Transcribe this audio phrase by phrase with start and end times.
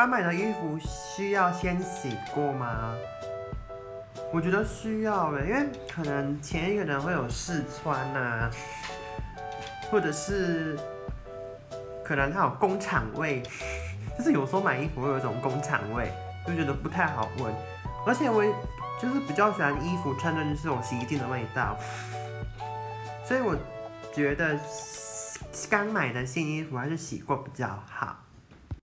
[0.00, 2.94] 刚买的衣服需要先洗过吗？
[4.32, 8.50] 我觉得需要的因为可能前一个人会有试穿呐
[9.90, 10.74] 或者是
[12.02, 13.42] 可能他有工厂味
[14.16, 16.10] 就是有时候买衣服会有一种工厂味
[16.46, 17.54] 就觉得不太好闻。
[18.06, 18.42] 而且我
[18.98, 21.76] 就是比较喜欢衣服穿的就是这种洗衣店的味道
[23.22, 23.54] 所以我
[24.14, 24.58] 觉得
[25.68, 28.16] 刚买的新衣服还是洗过比较好。